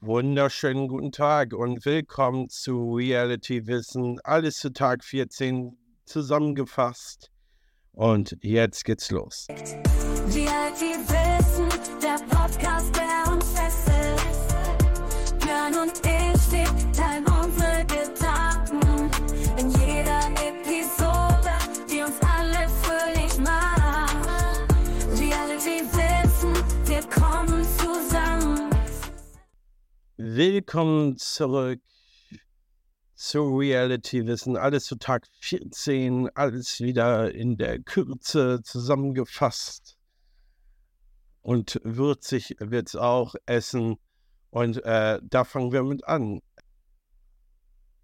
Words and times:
wunderschönen 0.00 0.88
guten 0.88 1.12
Tag 1.12 1.52
und 1.52 1.84
willkommen 1.84 2.48
zu 2.48 2.94
Reality 2.94 3.66
Wissen. 3.66 4.18
Alles 4.24 4.56
zu 4.56 4.72
Tag 4.72 5.04
14 5.04 5.76
zusammengefasst. 6.06 7.30
Und 7.92 8.36
jetzt 8.40 8.84
geht's 8.84 9.10
los. 9.10 9.46
Reality 9.48 10.94
Wissen, 11.06 11.68
der 12.02 12.18
Podcast, 12.34 12.96
der 12.96 13.32
uns 13.32 13.44
fesselt. 13.52 14.20
Björn 15.40 15.74
und 15.82 15.92
ich 16.06 16.19
Willkommen 30.42 31.18
zurück 31.18 31.82
zu 33.14 33.58
Reality 33.58 34.26
Wissen. 34.26 34.56
Alles 34.56 34.86
zu 34.86 34.96
Tag 34.96 35.26
14, 35.40 36.30
alles 36.34 36.80
wieder 36.80 37.30
in 37.34 37.58
der 37.58 37.78
Kürze 37.80 38.62
zusammengefasst. 38.62 39.98
Und 41.42 41.78
würzig 41.84 42.56
wird's 42.58 42.96
auch 42.96 43.34
essen. 43.44 43.96
Und 44.48 44.82
äh, 44.82 45.20
da 45.22 45.44
fangen 45.44 45.72
wir 45.72 45.82
mit 45.82 46.08
an. 46.08 46.40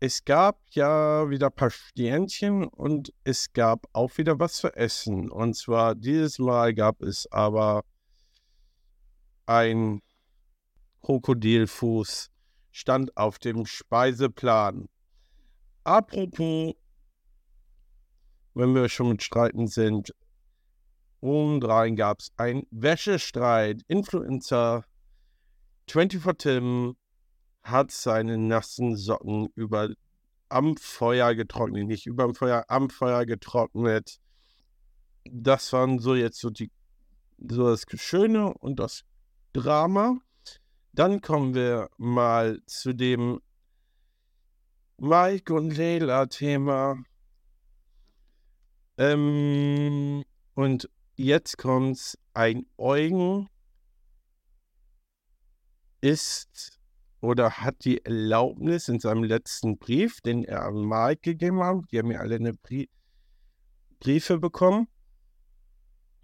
Es 0.00 0.22
gab 0.26 0.60
ja 0.72 1.30
wieder 1.30 1.46
ein 1.46 1.54
paar 1.54 1.70
Sternchen 1.70 2.64
und 2.64 3.14
es 3.24 3.54
gab 3.54 3.86
auch 3.94 4.18
wieder 4.18 4.38
was 4.38 4.56
zu 4.56 4.68
essen. 4.76 5.30
Und 5.30 5.56
zwar 5.56 5.94
dieses 5.94 6.38
Mal 6.38 6.74
gab 6.74 7.00
es 7.00 7.32
aber 7.32 7.82
ein 9.46 10.02
Krokodilfuß 11.06 12.32
stand 12.72 13.16
auf 13.16 13.38
dem 13.38 13.64
Speiseplan. 13.64 14.88
Apropos, 15.84 16.74
wenn 18.54 18.74
wir 18.74 18.88
schon 18.88 19.10
mit 19.10 19.22
Streiten 19.22 19.68
sind, 19.68 20.12
obendrein 21.20 21.94
gab 21.94 22.18
es 22.18 22.32
einen 22.36 22.66
Wäschestreit. 22.72 23.82
Influencer 23.86 24.84
24 25.88 26.38
Tim 26.38 26.96
hat 27.62 27.92
seine 27.92 28.36
nassen 28.36 28.96
Socken 28.96 29.46
über 29.54 29.90
am 30.48 30.76
Feuer 30.76 31.36
getrocknet, 31.36 31.86
nicht 31.86 32.06
über 32.06 32.24
dem 32.24 32.34
Feuer, 32.34 32.64
am 32.66 32.90
Feuer 32.90 33.24
getrocknet. 33.26 34.18
Das 35.30 35.72
waren 35.72 36.00
so 36.00 36.16
jetzt 36.16 36.40
so 36.40 36.50
die 36.50 36.72
so 37.38 37.68
das 37.70 37.84
Schöne 37.94 38.52
und 38.54 38.80
das 38.80 39.04
Drama. 39.52 40.18
Dann 40.96 41.20
kommen 41.20 41.54
wir 41.54 41.90
mal 41.98 42.62
zu 42.64 42.94
dem 42.94 43.42
Mike 44.96 45.52
und 45.52 45.76
Leila-Thema. 45.76 47.04
Ähm, 48.96 50.24
und 50.54 50.88
jetzt 51.16 51.58
kommt's. 51.58 52.16
Ein 52.32 52.64
Eugen 52.78 53.48
ist 56.00 56.78
oder 57.20 57.50
hat 57.50 57.84
die 57.84 58.02
Erlaubnis 58.02 58.88
in 58.88 58.98
seinem 58.98 59.24
letzten 59.24 59.76
Brief, 59.76 60.22
den 60.22 60.44
er 60.44 60.64
an 60.64 60.80
Mike 60.80 61.20
gegeben 61.20 61.62
hat, 61.62 61.84
die 61.92 61.98
haben 61.98 62.10
ja 62.10 62.20
alle 62.20 62.36
eine 62.36 62.54
Brie 62.54 62.88
Briefe 64.00 64.38
bekommen, 64.38 64.88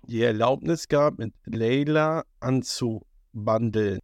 die 0.06 0.22
Erlaubnis 0.22 0.88
gab, 0.88 1.18
mit 1.18 1.34
Leila 1.44 2.24
anzubandeln. 2.40 4.00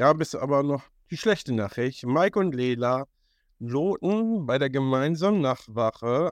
Gab 0.00 0.20
es 0.22 0.34
aber 0.34 0.62
noch 0.62 0.84
die 1.10 1.18
schlechte 1.18 1.52
Nachricht. 1.52 2.06
Mike 2.06 2.38
und 2.38 2.54
Leila 2.54 3.06
loten 3.58 4.46
bei 4.46 4.56
der 4.56 4.70
gemeinsamen 4.70 5.42
Nachtwache 5.42 6.30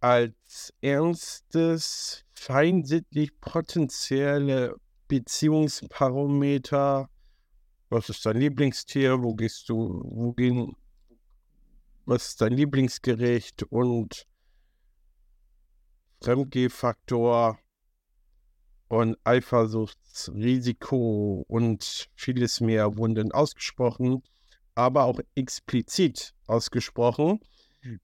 als 0.00 0.74
ernstes 0.80 2.24
feinsittlich 2.32 3.40
potenzielle 3.40 4.74
Beziehungsparameter. 5.06 7.08
Was 7.90 8.08
ist 8.08 8.26
dein 8.26 8.38
Lieblingstier? 8.38 9.22
Wo 9.22 9.36
gehst 9.36 9.68
du? 9.68 10.02
Wo 10.04 10.32
gehen? 10.32 10.74
Was 12.06 12.30
ist 12.30 12.40
dein 12.40 12.54
Lieblingsgericht? 12.54 13.62
Und 13.70 14.26
Fremdgehfaktor 16.20 17.60
und 18.88 19.16
Eifersuchtsrisiko 19.24 21.44
und 21.48 22.08
vieles 22.14 22.60
mehr 22.60 22.96
wurden 22.96 23.32
ausgesprochen, 23.32 24.22
aber 24.74 25.04
auch 25.04 25.20
explizit 25.34 26.34
ausgesprochen. 26.46 27.40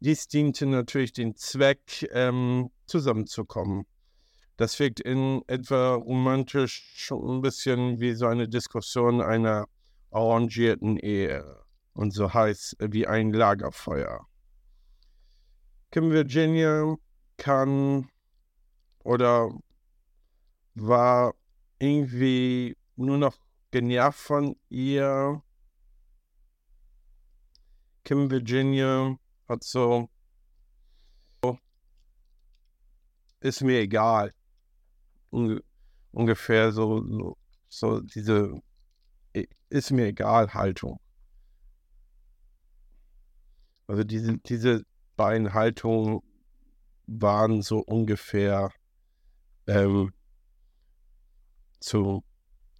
Dies 0.00 0.28
diente 0.28 0.66
natürlich 0.66 1.12
dem 1.12 1.34
Zweck, 1.36 2.08
ähm, 2.12 2.70
zusammenzukommen. 2.86 3.84
Das 4.56 4.78
wirkt 4.78 5.00
in 5.00 5.42
etwa 5.48 5.94
romantisch 5.94 6.92
schon 6.94 7.38
ein 7.38 7.42
bisschen 7.42 8.00
wie 8.00 8.14
so 8.14 8.26
eine 8.26 8.48
Diskussion 8.48 9.20
einer 9.20 9.66
arrangierten 10.10 10.98
Ehe 10.98 11.62
und 11.94 12.12
so 12.12 12.32
heiß 12.32 12.76
wie 12.78 13.06
ein 13.06 13.32
Lagerfeuer. 13.32 14.26
Kim 15.90 16.10
Virginia 16.10 16.96
kann 17.36 18.08
oder 19.04 19.50
war 20.74 21.34
irgendwie 21.78 22.76
nur 22.96 23.18
noch 23.18 23.36
genervt 23.70 24.18
von 24.18 24.56
ihr. 24.68 25.42
Kim 28.04 28.30
Virginia 28.30 29.16
hat 29.48 29.62
so, 29.64 30.08
ist 33.40 33.62
mir 33.62 33.80
egal. 33.80 34.32
Unge 35.30 35.62
ungefähr 36.12 36.72
so, 36.72 37.02
so, 37.06 37.36
so 37.68 38.00
diese 38.00 38.60
ist 39.70 39.90
mir 39.90 40.06
egal 40.06 40.52
Haltung. 40.52 41.00
Also 43.86 44.04
diese, 44.04 44.38
diese 44.38 44.84
beiden 45.16 45.54
Haltungen 45.54 46.20
waren 47.06 47.62
so 47.62 47.78
ungefähr 47.78 48.70
ähm, 49.66 50.12
zu, 51.82 52.24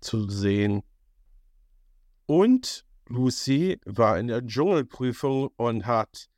zu 0.01 0.29
sehen. 0.29 0.83
Und 2.27 2.85
Lucy 3.09 3.79
war 3.85 4.19
in 4.19 4.29
der 4.29 4.45
Dschungelprüfung 4.45 5.51
und 5.57 5.87
hat 5.87 6.29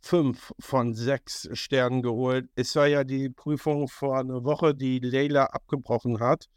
fünf 0.00 0.52
von 0.58 0.94
sechs 0.94 1.48
Sternen 1.52 2.02
geholt. 2.02 2.48
Es 2.54 2.74
war 2.74 2.86
ja 2.86 3.04
die 3.04 3.28
Prüfung 3.28 3.88
vor 3.88 4.18
einer 4.18 4.44
Woche, 4.44 4.74
die 4.74 4.98
Leila 4.98 5.46
abgebrochen 5.46 6.20
hat. 6.20 6.48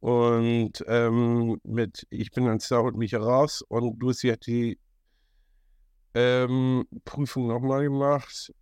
Und 0.00 0.84
ähm, 0.88 1.60
mit 1.62 2.06
Ich 2.10 2.32
bin 2.32 2.48
ein 2.48 2.60
Star 2.60 2.82
und 2.82 2.96
mich 2.96 3.14
raus. 3.14 3.62
Und 3.68 4.02
Lucy 4.02 4.28
hat 4.30 4.46
die 4.46 4.78
ähm, 6.14 6.84
Prüfung 7.04 7.46
nochmal 7.46 7.84
gemacht. 7.84 8.52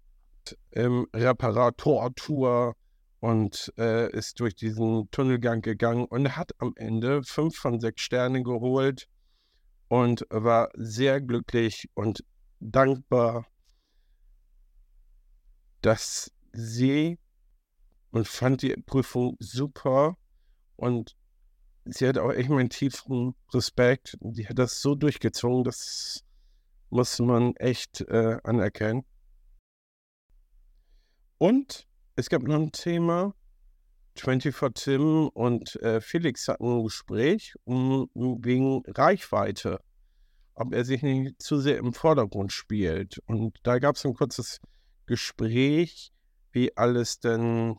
Im 0.71 1.07
Reparatortour 1.15 2.75
und 3.21 3.73
äh, 3.79 4.11
ist 4.11 4.41
durch 4.41 4.55
diesen 4.55 5.11
Tunnelgang 5.11 5.61
gegangen 5.61 6.07
und 6.07 6.37
hat 6.37 6.53
am 6.59 6.73
Ende 6.77 7.23
fünf 7.23 7.57
von 7.57 7.79
sechs 7.79 8.03
Sternen 8.03 8.45
geholt 8.45 9.09
und 9.89 10.27
war 10.31 10.71
sehr 10.75 11.21
glücklich 11.21 11.89
und 11.95 12.25
dankbar, 12.61 13.47
dass 15.83 16.33
sie 16.53 17.19
und 18.11 18.27
fand 18.27 18.63
die 18.63 18.75
Prüfung 18.75 19.37
super 19.39 20.17
und 20.77 21.17
sie 21.85 22.09
hat 22.09 22.19
auch 22.19 22.33
echt 22.33 22.49
meinen 22.49 22.71
tiefen 22.71 23.35
Respekt. 23.53 24.17
Die 24.21 24.49
hat 24.49 24.59
das 24.59 24.81
so 24.81 24.95
durchgezogen, 24.95 25.65
das 25.65 26.25
muss 26.89 27.19
man 27.19 27.55
echt 27.57 28.01
äh, 28.03 28.39
anerkennen. 28.43 29.05
Und 31.39 31.87
es 32.21 32.29
gab 32.29 32.43
noch 32.43 32.55
ein 32.55 32.71
Thema. 32.71 33.35
24 34.17 34.55
Tim 34.75 35.29
und 35.29 35.77
äh, 35.77 36.03
Felix 36.03 36.49
hatten 36.49 36.81
ein 36.81 36.85
Gespräch 36.85 37.55
um, 37.65 38.09
um, 38.13 38.45
wegen 38.45 38.83
Reichweite. 38.87 39.81
Ob 40.55 40.75
er 40.75 40.85
sich 40.85 41.03
nicht 41.03 41.41
zu 41.41 41.59
sehr 41.59 41.79
im 41.79 41.95
Vordergrund 41.95 42.53
spielt. 42.53 43.19
Und 43.25 43.59
da 43.63 43.79
gab 43.79 43.97
es 43.97 44.05
ein 44.05 44.13
kurzes 44.13 44.61
Gespräch, 45.07 46.13
wie 46.53 46.77
alles 46.77 47.21
denn 47.21 47.77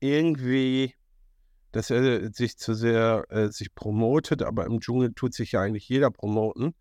irgendwie, 0.00 0.94
dass 1.70 1.90
er 1.90 2.32
sich 2.32 2.58
zu 2.58 2.74
sehr 2.74 3.26
äh, 3.28 3.48
sich 3.50 3.74
promotet, 3.76 4.42
aber 4.42 4.66
im 4.66 4.80
Dschungel 4.80 5.12
tut 5.12 5.34
sich 5.34 5.52
ja 5.52 5.60
eigentlich 5.60 5.88
jeder 5.88 6.10
promoten. 6.10 6.74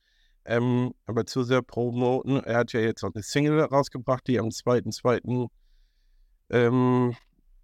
Ähm, 0.46 0.94
aber 1.06 1.26
zu 1.28 1.44
sehr 1.44 1.62
promoten. 1.62 2.44
Er 2.44 2.60
hat 2.60 2.74
ja 2.74 2.80
jetzt 2.80 3.04
auch 3.04 3.14
eine 3.14 3.24
Single 3.24 3.60
rausgebracht, 3.62 4.26
die 4.28 4.40
am 4.40 4.48
2.2 4.48 5.50
ähm, 6.50 7.16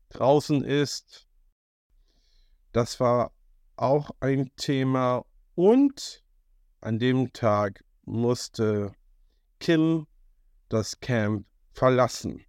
draußen 0.10 0.64
ist. 0.64 1.28
Das 2.72 3.00
war 3.00 3.32
auch 3.76 4.12
ein 4.20 4.52
Thema 4.56 5.26
Und 5.56 6.24
an 6.80 7.00
dem 7.00 7.34
Tag 7.34 7.84
musste 8.06 8.94
Kim 9.60 10.08
das 10.70 11.00
Camp 11.00 11.46
verlassen. 11.74 12.44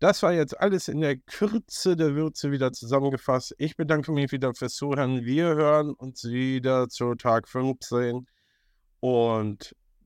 Das 0.00 0.22
war 0.22 0.32
jetzt 0.32 0.58
alles 0.58 0.86
in 0.86 1.00
der 1.00 1.16
Kürze 1.16 1.96
der 1.96 2.14
Würze 2.14 2.52
wieder 2.52 2.72
zusammengefasst. 2.72 3.54
Ich 3.58 3.76
bedanke 3.76 4.12
mich 4.12 4.30
wieder 4.30 4.54
fürs 4.54 4.74
Zuhören. 4.74 5.24
Wir 5.24 5.54
hören 5.56 5.92
uns 5.92 6.22
wieder 6.24 6.88
zu 6.88 7.16
Tag 7.16 7.48
15 7.48 8.26
und 9.00 9.74